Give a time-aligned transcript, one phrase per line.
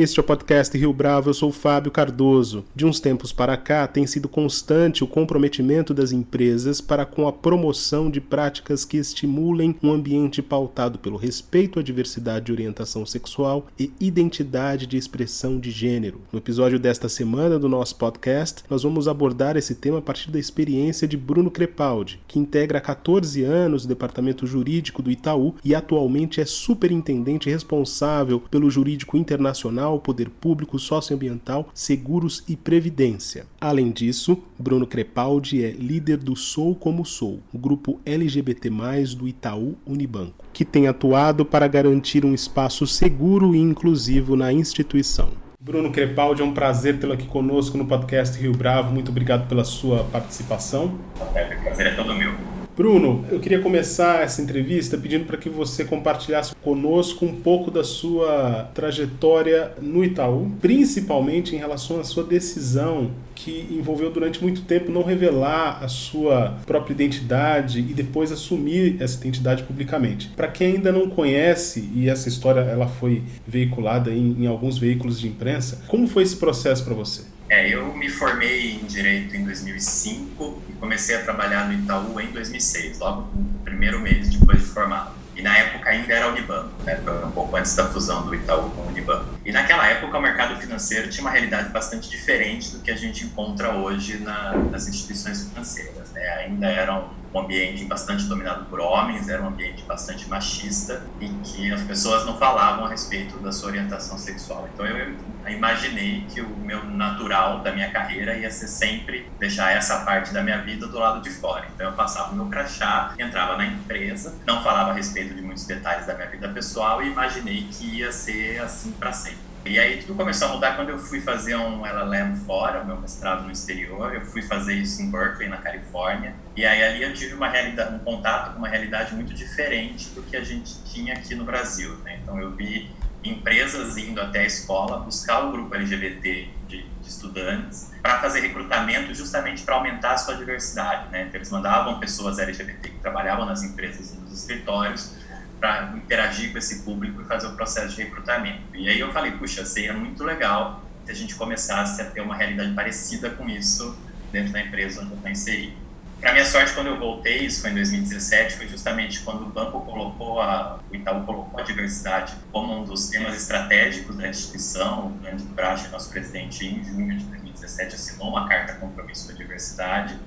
[0.00, 2.64] Este é o podcast Rio Bravo, eu sou Fábio Cardoso.
[2.72, 7.32] De uns tempos para cá, tem sido constante o comprometimento das empresas para com a
[7.32, 13.66] promoção de práticas que estimulem um ambiente pautado pelo respeito à diversidade de orientação sexual
[13.76, 16.20] e identidade de expressão de gênero.
[16.32, 20.38] No episódio desta semana do nosso podcast, nós vamos abordar esse tema a partir da
[20.38, 25.74] experiência de Bruno Crepaldi, que integra há 14 anos o departamento jurídico do Itaú e
[25.74, 33.46] atualmente é superintendente responsável pelo jurídico internacional Poder Público, Socioambiental, Seguros e Previdência.
[33.60, 38.70] Além disso, Bruno Crepaldi é líder do Sou Como Sou, o grupo LGBT+,
[39.16, 45.30] do Itaú Unibanco, que tem atuado para garantir um espaço seguro e inclusivo na instituição.
[45.60, 48.92] Bruno Crepaldi, é um prazer tê-lo aqui conosco no podcast Rio Bravo.
[48.92, 50.98] Muito obrigado pela sua participação.
[51.34, 52.57] É, o prazer é todo meu.
[52.78, 57.82] Bruno, eu queria começar essa entrevista pedindo para que você compartilhasse conosco um pouco da
[57.82, 64.92] sua trajetória no Itaú, principalmente em relação à sua decisão que envolveu durante muito tempo
[64.92, 70.28] não revelar a sua própria identidade e depois assumir essa identidade publicamente.
[70.36, 75.18] Para quem ainda não conhece, e essa história ela foi veiculada em, em alguns veículos
[75.18, 77.22] de imprensa, como foi esse processo para você?
[77.50, 82.30] É, eu me formei em Direito em 2005 e comecei a trabalhar no Itaú em
[82.30, 85.16] 2006, logo no primeiro mês depois de formado.
[85.34, 86.96] E na época ainda era Unibanco, né?
[86.96, 89.38] Foi um pouco antes da fusão do Itaú com o Unibanco.
[89.46, 93.24] E naquela época o mercado financeiro tinha uma realidade bastante diferente do que a gente
[93.24, 96.10] encontra hoje na, nas instituições financeiras.
[96.10, 96.28] Né?
[96.40, 101.72] Ainda eram um ambiente bastante dominado por homens, era um ambiente bastante machista e que
[101.72, 104.68] as pessoas não falavam a respeito da sua orientação sexual.
[104.72, 105.16] Então eu
[105.48, 110.42] imaginei que o meu natural da minha carreira ia ser sempre deixar essa parte da
[110.42, 111.66] minha vida do lado de fora.
[111.74, 115.66] Então eu passava o meu crachá, entrava na empresa, não falava a respeito de muitos
[115.66, 119.47] detalhes da minha vida pessoal e imaginei que ia ser assim para sempre.
[119.68, 123.44] E aí tudo começou a mudar quando eu fui fazer um LLM fora, meu mestrado
[123.44, 124.14] no exterior.
[124.14, 126.34] Eu fui fazer isso em Berkeley, na Califórnia.
[126.56, 130.22] E aí ali eu tive uma realidade, um contato com uma realidade muito diferente do
[130.22, 131.96] que a gente tinha aqui no Brasil.
[131.98, 132.18] Né?
[132.22, 132.90] Então eu vi
[133.22, 139.14] empresas indo até a escola buscar o grupo LGBT de, de estudantes para fazer recrutamento
[139.14, 141.10] justamente para aumentar a sua diversidade.
[141.10, 141.24] Né?
[141.24, 145.12] Então, eles mandavam pessoas LGBT que trabalhavam nas empresas e nos escritórios
[145.58, 148.62] para interagir com esse público e fazer o processo de recrutamento.
[148.74, 152.36] E aí eu falei, puxa, seria muito legal se a gente começasse a ter uma
[152.36, 153.98] realidade parecida com isso
[154.30, 155.88] dentro da empresa onde eu estou inserido.
[156.20, 159.80] Para minha sorte, quando eu voltei, isso foi em 2017, foi justamente quando o banco
[159.82, 165.06] colocou a, o Itaú colocou a diversidade como um dos temas estratégicos da instituição.
[165.06, 169.36] O grande Brache, nosso presidente, em junho de 2017, assinou uma carta compromisso com a
[169.36, 170.18] diversidade.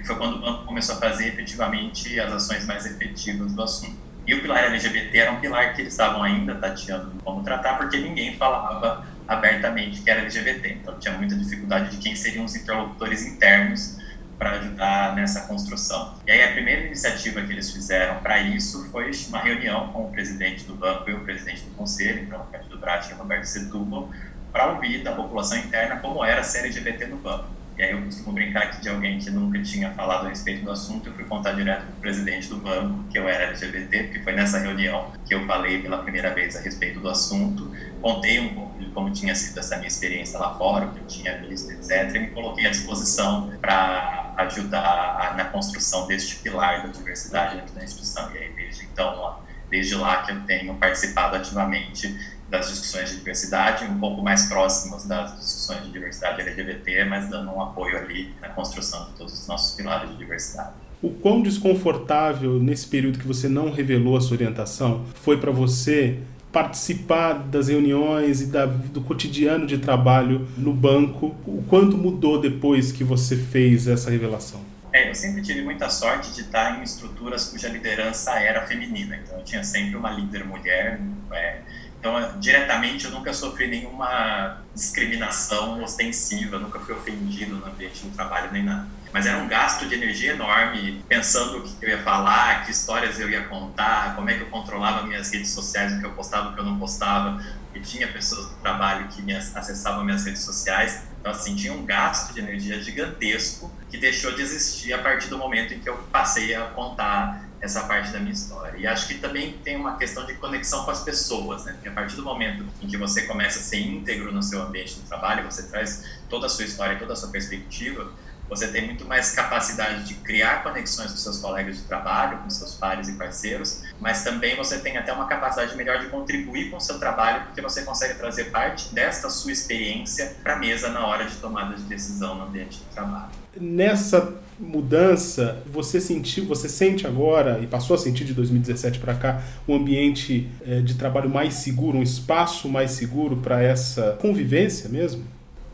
[0.00, 4.05] E foi quando o banco começou a fazer efetivamente as ações mais efetivas do assunto.
[4.26, 7.98] E o pilar LGBT era um pilar que eles estavam ainda tateando como tratar, porque
[7.98, 10.68] ninguém falava abertamente que era LGBT.
[10.80, 13.98] Então tinha muita dificuldade de quem seriam os interlocutores internos
[14.38, 16.14] para ajudar nessa construção.
[16.26, 20.10] E aí a primeira iniciativa que eles fizeram para isso foi uma reunião com o
[20.10, 23.44] presidente do banco e o presidente do conselho, então o Cândido Brat e o Roberto
[23.44, 24.10] Setúbal,
[24.52, 27.55] para ouvir da população interna como era ser LGBT no banco.
[27.78, 30.70] E aí eu costumo brincar que de alguém que nunca tinha falado a respeito do
[30.70, 34.20] assunto, eu fui contar direto para o presidente do banco que eu era LGBT, porque
[34.20, 37.70] foi nessa reunião que eu falei pela primeira vez a respeito do assunto,
[38.00, 41.06] contei um pouco de como tinha sido essa minha experiência lá fora, o que eu
[41.06, 46.88] tinha visto, etc, e me coloquei à disposição para ajudar na construção deste pilar da
[46.88, 48.34] diversidade dentro da instituição.
[48.34, 49.38] E aí desde então,
[49.68, 55.04] desde lá que eu tenho participado ativamente das discussões de diversidade, um pouco mais próximas
[55.04, 59.46] das discussões de diversidade LGBT, mas dando um apoio ali na construção de todos os
[59.46, 60.74] nossos pilares de diversidade.
[61.02, 66.18] O quão desconfortável nesse período que você não revelou a sua orientação foi para você
[66.52, 71.36] participar das reuniões e da, do cotidiano de trabalho no banco?
[71.46, 74.60] O quanto mudou depois que você fez essa revelação?
[74.90, 79.18] É, eu sempre tive muita sorte de estar em estruturas cuja liderança era feminina.
[79.22, 80.98] Então, eu tinha sempre uma líder mulher.
[81.30, 81.60] É,
[81.98, 88.52] então, diretamente, eu nunca sofri nenhuma discriminação ostensiva, nunca fui ofendido no ambiente do trabalho
[88.52, 88.86] nem nada.
[89.12, 93.18] Mas era um gasto de energia enorme, pensando o que eu ia falar, que histórias
[93.18, 96.50] eu ia contar, como é que eu controlava minhas redes sociais, o que eu postava,
[96.50, 97.42] o que eu não postava.
[97.74, 101.02] E tinha pessoas do trabalho que me acessavam minhas redes sociais.
[101.20, 105.38] Então, assim, tinha um gasto de energia gigantesco que deixou de existir a partir do
[105.38, 108.76] momento em que eu passei a contar essa parte da minha história.
[108.78, 111.72] E acho que também tem uma questão de conexão com as pessoas, né?
[111.72, 114.94] Porque a partir do momento em que você começa a ser íntegro no seu ambiente
[114.94, 118.12] de trabalho, você traz toda a sua história, toda a sua perspectiva,
[118.48, 122.74] você tem muito mais capacidade de criar conexões com seus colegas de trabalho, com seus
[122.74, 126.80] pares e parceiros, mas também você tem até uma capacidade melhor de contribuir com o
[126.80, 131.24] seu trabalho, porque você consegue trazer parte desta sua experiência para a mesa na hora
[131.24, 133.30] de tomada de decisão no ambiente de trabalho.
[133.58, 139.42] Nessa mudança, você sentiu, você sente agora e passou a sentir de 2017 para cá
[139.66, 145.24] um ambiente é, de trabalho mais seguro, um espaço mais seguro para essa convivência mesmo?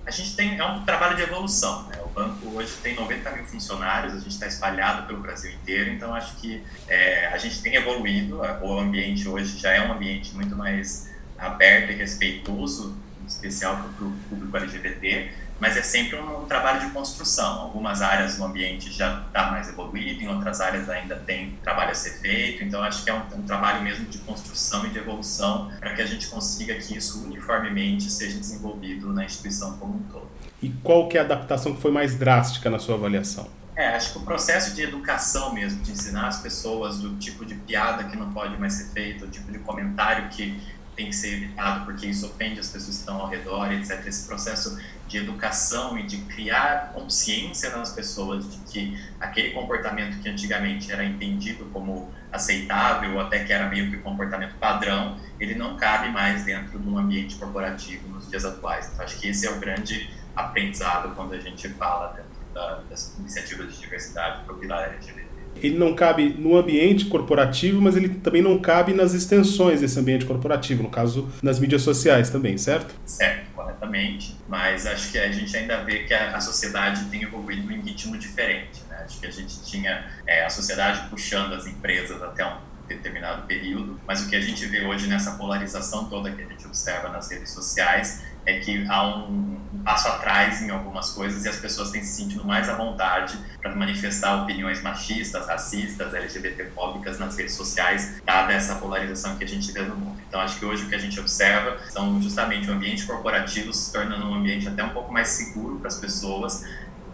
[0.04, 1.88] A gente tem é um trabalho de evolução.
[1.88, 1.98] Né?
[2.04, 6.14] O banco hoje tem 90 mil funcionários, a gente está espalhado pelo Brasil inteiro, então
[6.14, 8.40] acho que é, a gente tem evoluído.
[8.62, 14.06] O ambiente hoje já é um ambiente muito mais aberto e respeitoso, em especial para
[14.06, 15.30] o público LGBT
[15.62, 17.60] mas é sempre um, um, trabalho de construção.
[17.60, 21.94] Algumas áreas do ambiente já está mais evoluído, em outras áreas ainda tem trabalho a
[21.94, 25.70] ser feito, então acho que é um, um trabalho mesmo de construção e de evolução
[25.78, 30.26] para que a gente consiga que isso uniformemente seja desenvolvido na instituição como um todo.
[30.60, 33.48] E qual que é a adaptação que foi mais drástica na sua avaliação?
[33.76, 37.54] É, acho que o processo de educação mesmo, de ensinar as pessoas do tipo de
[37.54, 40.60] piada que não pode mais ser feito, o tipo de comentário que
[40.94, 44.06] tem que ser evitado porque isso ofende as pessoas que estão ao redor, etc.
[44.06, 44.78] Esse processo
[45.08, 51.04] de educação e de criar consciência nas pessoas de que aquele comportamento que antigamente era
[51.04, 56.44] entendido como aceitável ou até que era meio que comportamento padrão, ele não cabe mais
[56.44, 58.90] dentro de um ambiente corporativo nos dias atuais.
[58.92, 63.14] Então, acho que esse é o grande aprendizado quando a gente fala dentro da, das
[63.18, 68.08] iniciativas de diversidade para o pilar LGBT ele não cabe no ambiente corporativo, mas ele
[68.08, 72.94] também não cabe nas extensões desse ambiente corporativo, no caso, nas mídias sociais também, certo?
[73.04, 74.36] Certo, corretamente.
[74.48, 78.16] Mas acho que a gente ainda vê que a, a sociedade tem evoluído em ritmo
[78.18, 78.82] diferente.
[78.88, 79.02] Né?
[79.04, 82.56] Acho que a gente tinha é, a sociedade puxando as empresas até um
[82.88, 86.66] determinado período, mas o que a gente vê hoje nessa polarização toda que a gente
[86.66, 89.52] observa nas redes sociais é que há um,
[89.84, 93.74] passo atrás em algumas coisas e as pessoas têm se sentido mais à vontade para
[93.74, 99.82] manifestar opiniões machistas, racistas, LGBTfóbicas nas redes sociais, dada essa polarização que a gente vê
[99.82, 100.20] no mundo.
[100.28, 103.92] Então, acho que hoje o que a gente observa são justamente o ambiente corporativo se
[103.92, 106.64] tornando um ambiente até um pouco mais seguro para as pessoas,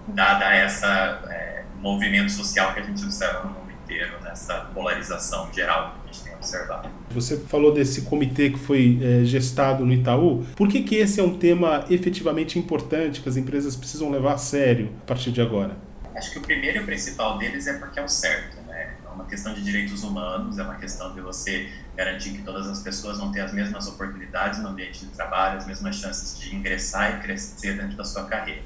[0.09, 5.95] dada essa é, movimento social que a gente observa no mundo inteiro, nessa polarização geral
[5.95, 6.91] que a gente tem observado.
[7.11, 10.45] Você falou desse comitê que foi é, gestado no Itaú.
[10.55, 14.39] Por que, que esse é um tema efetivamente importante que as empresas precisam levar a
[14.39, 15.75] sério a partir de agora?
[16.15, 18.95] Acho que o primeiro e o principal deles é porque é o certo, né?
[19.05, 22.81] É uma questão de direitos humanos, é uma questão de você garantir que todas as
[22.81, 27.19] pessoas vão ter as mesmas oportunidades no ambiente de trabalho, as mesmas chances de ingressar
[27.19, 28.63] e crescer dentro da sua carreira.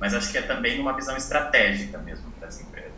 [0.00, 2.96] Mas acho que é também uma visão estratégica mesmo para as empresas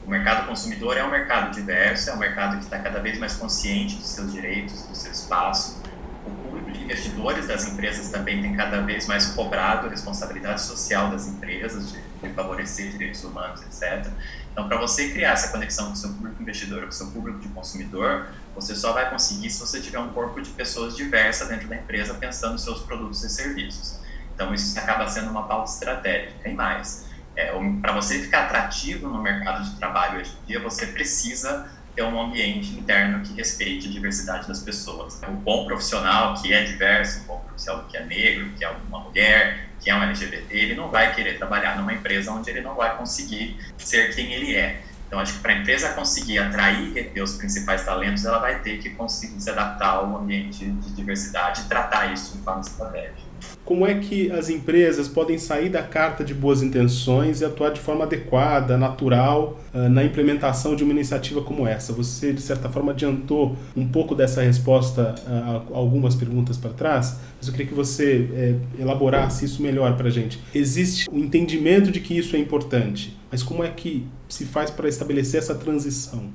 [0.11, 3.95] mercado consumidor é um mercado diverso, é um mercado que está cada vez mais consciente
[3.95, 5.81] dos seus direitos, do seu espaço.
[6.25, 11.09] O público de investidores das empresas também tem cada vez mais cobrado a responsabilidade social
[11.09, 14.11] das empresas, de, de favorecer direitos humanos, etc.
[14.51, 17.39] Então, para você criar essa conexão com o seu público investidor, com o seu público
[17.39, 21.69] de consumidor, você só vai conseguir se você tiver um corpo de pessoas diversas dentro
[21.69, 23.97] da empresa pensando nos seus produtos e serviços.
[24.35, 26.33] Então, isso acaba sendo uma pauta estratégica.
[26.43, 27.05] Tem mais
[27.35, 27.51] é,
[27.81, 32.19] para você ficar atrativo no mercado de trabalho hoje em dia, você precisa ter um
[32.19, 35.21] ambiente interno que respeite a diversidade das pessoas.
[35.27, 38.99] Um bom profissional que é diverso, um bom profissional que é negro, que é uma
[38.99, 42.75] mulher, que é um LGBT, ele não vai querer trabalhar numa empresa onde ele não
[42.75, 44.81] vai conseguir ser quem ele é.
[45.07, 48.59] Então, acho que para a empresa conseguir atrair e reter os principais talentos, ela vai
[48.59, 53.30] ter que conseguir se adaptar ao ambiente de diversidade e tratar isso de forma estratégica
[53.71, 57.79] como é que as empresas podem sair da carta de boas intenções e atuar de
[57.79, 61.93] forma adequada, natural, uh, na implementação de uma iniciativa como essa?
[61.93, 67.17] Você, de certa forma, adiantou um pouco dessa resposta uh, a algumas perguntas para trás,
[67.37, 70.43] mas eu queria que você uh, elaborasse isso melhor para a gente.
[70.53, 74.89] Existe o entendimento de que isso é importante, mas como é que se faz para
[74.89, 76.29] estabelecer essa transição?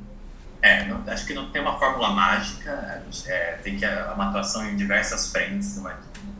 [0.62, 4.74] É, não, acho que não tem uma fórmula mágica, é, tem que uma atuação em
[4.74, 5.94] diversas frentes, uma,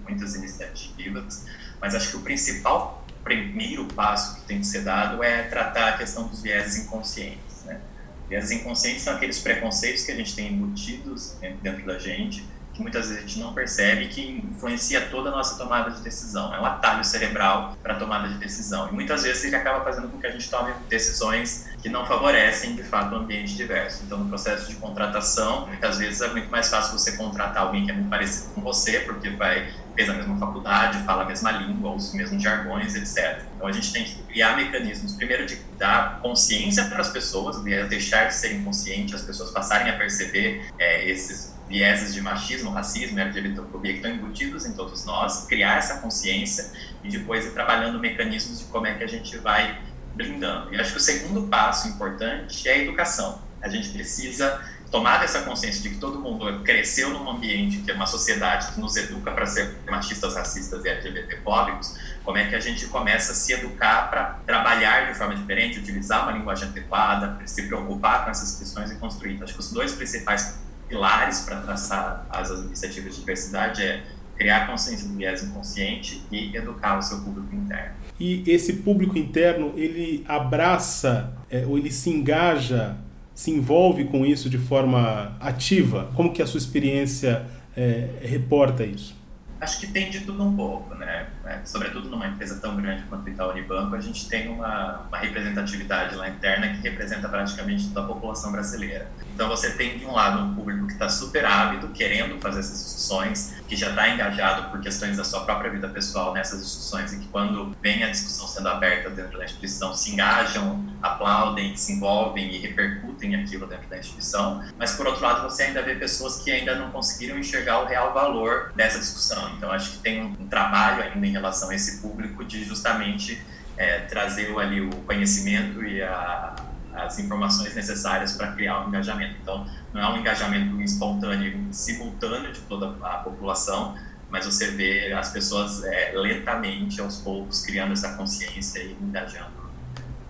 [0.08, 1.46] muitas iniciativas,
[1.80, 5.98] mas acho que o principal primeiro passo que tem que ser dado é tratar a
[5.98, 7.64] questão dos vieses inconscientes.
[7.64, 7.80] Né?
[8.28, 13.08] Vieses inconscientes são aqueles preconceitos que a gente tem embutidos dentro da gente, que muitas
[13.08, 16.54] vezes a gente não percebe, que influencia toda a nossa tomada de decisão.
[16.54, 18.88] É um atalho cerebral para a tomada de decisão.
[18.88, 22.76] E muitas vezes ele acaba fazendo com que a gente tome decisões que não favorecem,
[22.76, 24.02] de fato, o ambiente diverso.
[24.04, 27.90] Então, no processo de contratação, muitas vezes é muito mais fácil você contratar alguém que
[27.90, 31.94] é muito parecido com você, porque vai fez a mesma faculdade, fala a mesma língua,
[31.94, 33.42] os mesmos jargões, etc.
[33.56, 38.26] Então a gente tem que criar mecanismos, primeiro de dar consciência para as pessoas, deixar
[38.26, 43.92] de serem conscientes, as pessoas passarem a perceber é, esses vieses de machismo, racismo LGBTfobia
[43.92, 46.70] que estão embutidos em todos nós, criar essa consciência
[47.02, 49.80] e depois ir trabalhando mecanismos de como é que a gente vai
[50.14, 50.72] blindando.
[50.74, 53.45] E acho que o segundo passo importante é a educação.
[53.60, 54.60] A gente precisa
[54.90, 58.80] tomar essa consciência de que todo mundo cresceu num ambiente que é uma sociedade que
[58.80, 63.34] nos educa para ser machistas, racistas e LGBTfóbicos, como é que a gente começa a
[63.34, 68.58] se educar para trabalhar de forma diferente, utilizar uma linguagem adequada, se preocupar com essas
[68.58, 69.42] questões e construir.
[69.42, 70.58] Acho que os dois principais
[70.88, 74.02] pilares para traçar as iniciativas de diversidade é
[74.36, 77.94] criar consciência do viés inconsciente e educar o seu público interno.
[78.20, 82.96] E esse público interno, ele abraça é, ou ele se engaja
[83.36, 86.10] se envolve com isso de forma ativa?
[86.14, 87.44] Como que a sua experiência
[87.76, 89.14] é, reporta isso?
[89.60, 91.28] Acho que tem de tudo um pouco, né?
[91.44, 95.18] É, sobretudo numa empresa tão grande quanto o Itaú Unibanco, a gente tem uma, uma
[95.18, 99.06] representatividade lá interna que representa praticamente toda a população brasileira.
[99.36, 102.82] Então você tem, de um lado, um público que está super ávido, querendo fazer essas
[102.82, 107.18] discussões, que já está engajado por questões da sua própria vida pessoal nessas discussões e
[107.18, 112.50] que quando vem a discussão sendo aberta dentro da instituição, se engajam, aplaudem, se envolvem
[112.50, 114.64] e repercutem aquilo dentro da instituição.
[114.78, 118.14] Mas, por outro lado, você ainda vê pessoas que ainda não conseguiram enxergar o real
[118.14, 119.52] valor dessa discussão.
[119.54, 123.44] Então, acho que tem um, trabalho ainda em relação a esse público de justamente
[123.76, 126.56] é, trazer ali o conhecimento e a,
[126.96, 129.36] as informações necessárias para criar um engajamento.
[129.42, 133.94] Então, não é um engajamento espontâneo, simultâneo de toda a população,
[134.30, 139.66] mas você vê as pessoas é, lentamente, aos poucos, criando essa consciência e engajando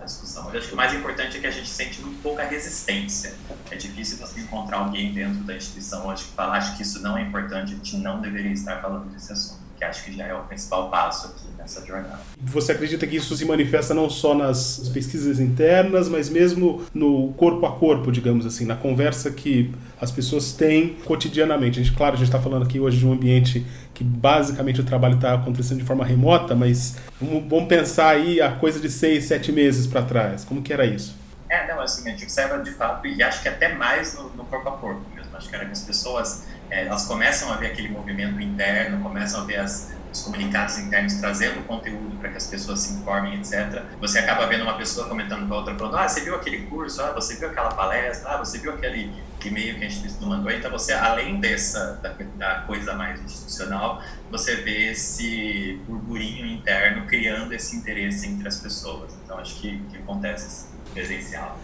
[0.01, 0.51] a discussão.
[0.53, 3.35] Eu acho que o mais importante é que a gente sente muito pouca resistência.
[3.71, 7.17] É difícil você encontrar alguém dentro da instituição hoje que fala, acho que isso não
[7.17, 10.35] é importante, a gente não deveria estar falando desse assunto, que acho que já é
[10.35, 12.19] o principal passo aqui nessa jornada.
[12.41, 17.67] Você acredita que isso se manifesta não só nas pesquisas internas, mas mesmo no corpo
[17.67, 21.81] a corpo, digamos assim, na conversa que as pessoas têm cotidianamente?
[21.81, 24.85] A gente, claro, a gente está falando aqui hoje de um ambiente que basicamente o
[24.85, 29.53] trabalho está acontecendo de forma remota, mas vamos pensar aí a coisa de seis, sete
[29.53, 30.45] meses para trás.
[30.45, 31.17] Como que era isso?
[31.49, 34.45] É, não, assim, a gente observa de fato, e acho que até mais no, no
[34.45, 35.37] corpo a corpo mesmo.
[35.37, 39.57] Acho que as pessoas, é, elas começam a ver aquele movimento interno, começam a ver
[39.57, 43.83] as, os comunicados internos trazendo conteúdo para que as pessoas se informem, etc.
[44.01, 47.03] Você acaba vendo uma pessoa comentando com a outra, falando, ah, você viu aquele curso,
[47.03, 49.13] ah, você viu aquela palestra, ah, você viu aquele
[49.47, 50.51] e-mail que a gente mandou.
[50.51, 57.53] Então, você, além dessa, da, da coisa mais institucional, você vê esse burburinho interno criando
[57.53, 59.13] esse interesse entre as pessoas.
[59.25, 61.59] Então, acho que, que acontece presencial.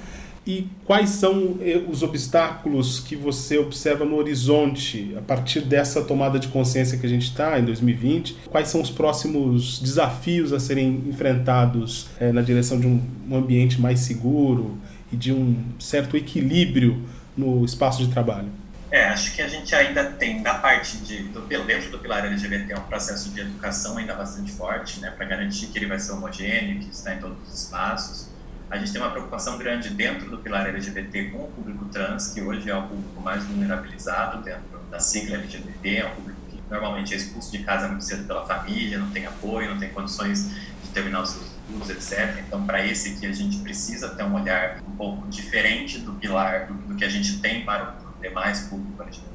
[0.45, 6.37] E quais são eh, os obstáculos que você observa no horizonte a partir dessa tomada
[6.37, 8.39] de consciência que a gente está em 2020?
[8.51, 13.81] Quais são os próximos desafios a serem enfrentados é, na direção de um, um ambiente
[13.81, 14.77] mais seguro
[15.13, 17.01] e de um certo equilíbrio
[17.37, 18.49] no espaço de trabalho?
[18.91, 22.75] É, acho que a gente ainda tem, da parte de, do, dentro do pilar LGBT,
[22.75, 26.81] um processo de educação ainda bastante forte, né, para garantir que ele vai ser homogêneo,
[26.81, 28.32] que está em todos os espaços
[28.73, 32.41] a gente tem uma preocupação grande dentro do pilar LGBT com o público trans, que
[32.41, 37.13] hoje é o público mais vulnerabilizado dentro da sigla LGBT, é um público que normalmente
[37.13, 40.49] é expulso de casa muito cedo pela família, não tem apoio, não tem condições
[40.83, 42.43] de terminar os seus estudos, etc.
[42.47, 46.67] Então, para esse aqui, a gente precisa ter um olhar um pouco diferente do pilar,
[46.67, 49.32] do, do que a gente tem para o demais público LGBT.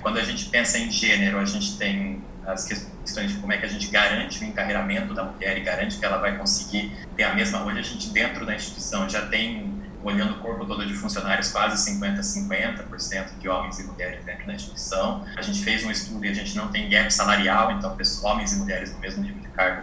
[0.00, 3.66] Quando a gente pensa em gênero, a gente tem as questões de como é que
[3.66, 7.34] a gente garante o encarreiramento da mulher e garante que ela vai conseguir ter a
[7.34, 7.64] mesma.
[7.64, 11.90] Hoje a gente, dentro da instituição, já tem, olhando o corpo todo de funcionários, quase
[11.98, 15.24] 50-50% de homens e mulheres dentro da instituição.
[15.36, 18.56] A gente fez um estudo e a gente não tem gap salarial, então homens e
[18.56, 19.81] mulheres no mesmo nível de cargo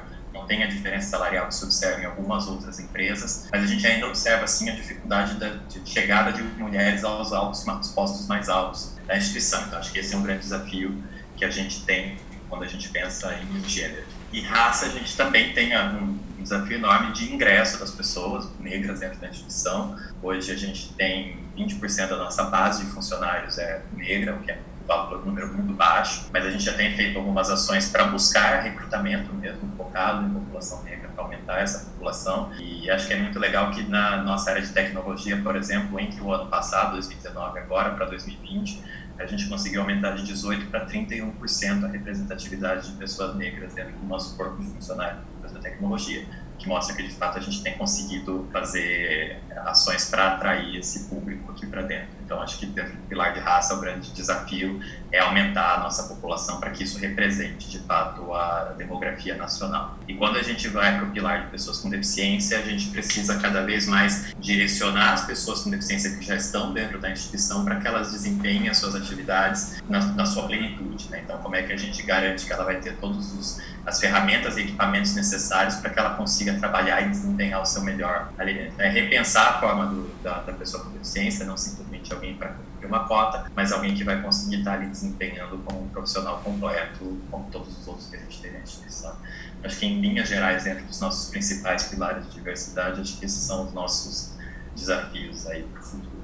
[0.50, 4.08] tem a diferença salarial que se observa em algumas outras empresas, mas a gente ainda
[4.08, 8.98] observa sim a dificuldade da, de chegada de mulheres aos, altos, aos postos mais altos
[9.06, 9.62] da instituição.
[9.68, 11.01] Então acho que esse é um grande desafio
[11.38, 12.18] que a gente tem
[12.50, 14.03] quando a gente pensa em gênero.
[14.34, 19.20] E raça, a gente também tem um desafio enorme de ingresso das pessoas negras dentro
[19.20, 19.96] da instituição.
[20.22, 24.60] Hoje a gente tem 20% da nossa base de funcionários é negra, o que é
[24.89, 28.63] valor, um número muito baixo, mas a gente já tem feito algumas ações para buscar
[28.63, 32.51] recrutamento mesmo focado em população negra, para aumentar essa população.
[32.60, 36.19] E acho que é muito legal que na nossa área de tecnologia, por exemplo, entre
[36.19, 38.84] o ano passado, 2019, agora para 2020,
[39.19, 44.08] a gente conseguiu aumentar de 18% para 31% a representatividade de pessoas negras dentro do
[44.08, 45.22] nosso corpo de funcionários
[45.53, 46.25] da tecnologia,
[46.60, 51.51] que mostra que de fato a gente tem conseguido fazer ações para atrair esse público
[51.51, 52.20] aqui para dentro.
[52.24, 54.80] Então, acho que dentro do pilar de raça, o grande desafio
[55.12, 59.98] é aumentar a nossa população para que isso represente, de fato, a demografia nacional.
[60.08, 63.39] E quando a gente vai para o pilar de pessoas com deficiência, a gente precisa
[63.39, 67.78] cada vez mais direcionar as pessoas com deficiência que já estão dentro da instituição para
[67.78, 71.10] que elas desempenhem as suas atividades na, na sua plenitude.
[71.10, 71.22] Né?
[71.24, 74.58] Então, como é que a gente garante que ela vai ter todos os as ferramentas
[74.58, 78.82] e equipamentos necessários para que ela consiga trabalhar e desempenhar o seu melhor ali dentro.
[78.82, 82.88] É repensar a forma do, da, da, pessoa com deficiência, não simplesmente alguém para cumprir
[82.88, 87.50] uma cota, mas alguém que vai conseguir estar ali desempenhando como um profissional completo, como
[87.52, 89.16] todos os outros que a gente tem na instituição.
[89.64, 93.42] Acho que em linhas gerais, dentro dos nossos principais pilares de diversidade, acho que esses
[93.42, 94.34] são os nossos
[94.76, 96.19] desafios aí para o futuro.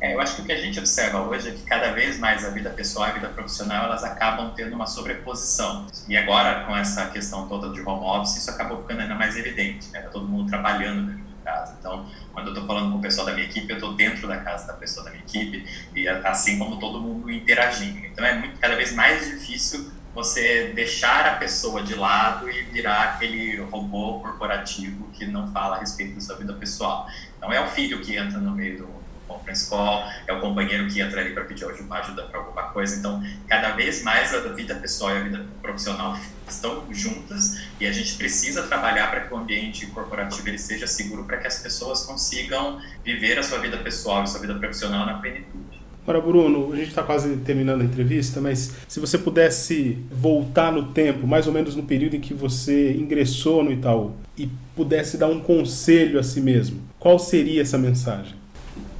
[0.00, 2.44] É, eu acho que o que a gente observa hoje é que cada vez mais
[2.44, 5.86] a vida pessoal e a vida profissional elas acabam tendo uma sobreposição.
[6.06, 9.88] E agora, com essa questão toda de home office, isso acabou ficando ainda mais evidente.
[9.90, 10.00] Né?
[10.00, 11.76] Tá todo mundo trabalhando dentro de casa.
[11.80, 14.36] Então, quando eu estou falando com o pessoal da minha equipe, eu estou dentro da
[14.38, 18.04] casa da pessoa da minha equipe, e assim como todo mundo interagindo.
[18.06, 23.02] Então, é muito, cada vez mais difícil você deixar a pessoa de lado e virar
[23.02, 27.06] aquele robô corporativo que não fala a respeito da sua vida pessoal.
[27.38, 28.95] Então, é o filho que entra no meio do
[29.26, 32.96] conference call, é o companheiro que entra ali para pedir ajuda para alguma coisa.
[32.96, 36.18] Então, cada vez mais a vida pessoal e a vida profissional
[36.48, 41.24] estão juntas e a gente precisa trabalhar para que o ambiente corporativo ele seja seguro
[41.24, 45.04] para que as pessoas consigam viver a sua vida pessoal e a sua vida profissional
[45.04, 45.76] na plenitude.
[46.08, 50.92] Ora, Bruno, a gente está quase terminando a entrevista, mas se você pudesse voltar no
[50.92, 55.26] tempo, mais ou menos no período em que você ingressou no Itaú, e pudesse dar
[55.26, 58.34] um conselho a si mesmo, qual seria essa mensagem?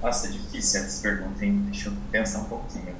[0.06, 1.64] Nossa, é difícil essa pergunta, hein?
[1.66, 2.94] Deixa eu pensar um pouquinho.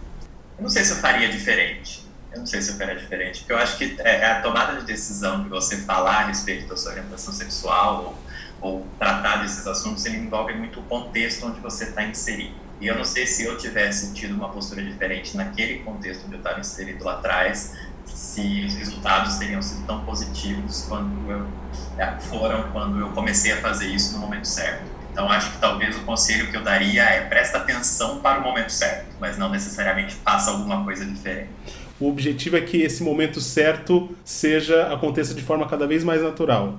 [0.58, 2.04] Eu não sei se eu faria diferente.
[2.32, 4.80] Eu não sei se eu faria diferente, porque eu acho que é, é a tomada
[4.80, 8.18] de decisão de você falar a respeito da sua orientação sexual
[8.60, 12.56] ou, ou tratar desses assuntos, ele envolve muito o contexto onde você está inserido.
[12.80, 16.38] E eu não sei se eu tivesse tido uma postura diferente naquele contexto onde eu
[16.38, 17.72] estava inserido lá atrás,
[18.04, 21.46] se os resultados teriam sido tão positivos quando eu,
[21.98, 24.96] é, foram quando eu comecei a fazer isso no momento certo.
[25.16, 28.68] Então, acho que talvez o conselho que eu daria é presta atenção para o momento
[28.68, 31.49] certo, mas não necessariamente faça alguma coisa diferente.
[31.99, 36.78] O objetivo é que esse momento certo seja aconteça de forma cada vez mais natural.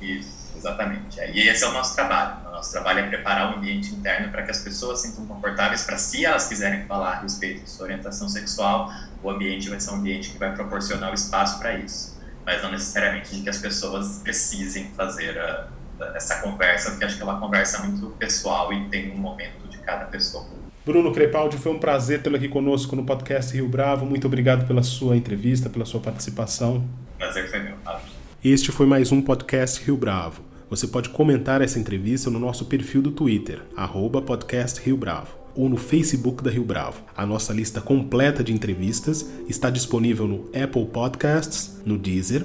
[0.00, 1.20] Isso, exatamente.
[1.34, 2.48] E esse é o nosso trabalho.
[2.48, 5.82] O nosso trabalho é preparar o ambiente interno para que as pessoas se sintam confortáveis
[5.82, 8.90] para, se elas quiserem falar a respeito de sua orientação sexual,
[9.22, 12.18] o ambiente vai ser um ambiente que vai proporcionar o espaço para isso.
[12.46, 15.68] Mas não necessariamente de que as pessoas precisem fazer a
[16.14, 19.78] essa conversa, porque acho que é uma conversa muito pessoal e tem um momento de
[19.78, 20.46] cada pessoa.
[20.84, 24.04] Bruno Crepaldi, foi um prazer tê-lo aqui conosco no podcast Rio Bravo.
[24.04, 26.84] Muito obrigado pela sua entrevista, pela sua participação.
[27.16, 28.06] Prazer foi meu, Fábio.
[28.44, 30.42] Este foi mais um podcast Rio Bravo.
[30.68, 35.68] Você pode comentar essa entrevista no nosso perfil do Twitter, arroba podcast Rio Bravo, ou
[35.70, 37.02] no Facebook da Rio Bravo.
[37.16, 42.44] A nossa lista completa de entrevistas está disponível no Apple Podcasts, no Deezer,